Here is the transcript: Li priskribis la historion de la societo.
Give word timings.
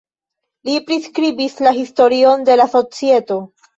Li 0.69 0.73
priskribis 0.87 1.55
la 1.67 1.73
historion 1.81 2.47
de 2.49 2.57
la 2.59 2.67
societo. 2.73 3.39